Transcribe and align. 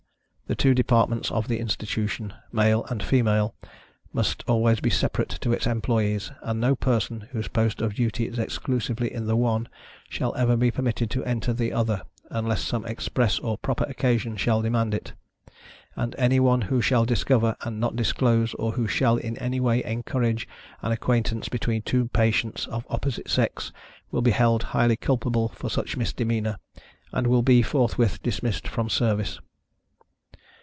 The 0.47 0.55
two 0.55 0.73
departments 0.73 1.31
of 1.31 1.47
the 1.47 1.61
Institutionâ€"male 1.61 2.85
and 2.89 2.99
femaleâ€"must 3.01 4.43
always 4.49 4.81
be 4.81 4.89
separate 4.89 5.29
to 5.39 5.53
its 5.53 5.65
employees, 5.65 6.29
and 6.41 6.59
no 6.59 6.75
person, 6.75 7.21
whose 7.31 7.47
post 7.47 7.79
of 7.79 7.95
duty 7.95 8.27
is 8.27 8.37
exclusively 8.37 9.13
in 9.13 9.27
the 9.27 9.37
one, 9.37 9.69
shall 10.09 10.35
ever 10.35 10.57
be 10.57 10.69
permitted 10.69 11.09
to 11.11 11.23
enter 11.23 11.53
the 11.53 11.71
other, 11.71 12.01
unless 12.29 12.61
some 12.61 12.85
express 12.85 13.39
or 13.39 13.57
proper 13.59 13.85
occasion 13.85 14.35
shall 14.35 14.61
demand 14.61 14.93
it; 14.93 15.13
and 15.95 16.13
any 16.17 16.37
one 16.37 16.63
who 16.63 16.81
shall 16.81 17.05
discover, 17.05 17.55
and 17.61 17.79
not 17.79 17.95
disclose, 17.95 18.53
or 18.55 18.73
who 18.73 18.89
shall 18.89 19.15
in 19.15 19.37
any 19.37 19.61
way 19.61 19.81
encourage, 19.85 20.49
an 20.81 20.91
acquaintance 20.91 21.47
between 21.47 21.81
two 21.81 22.09
patients, 22.09 22.67
of 22.67 22.85
opposite 22.89 23.29
sex, 23.29 23.71
will 24.11 24.21
be 24.21 24.31
held 24.31 24.63
highly 24.75 24.97
culpable 24.97 25.47
for 25.47 25.69
such 25.69 25.95
misdemeanor, 25.95 26.57
and 27.13 27.25
will 27.25 27.41
be 27.41 27.61
forthwith 27.61 28.21
dismissed 28.21 28.67
from 28.67 28.89
service. 28.89 29.39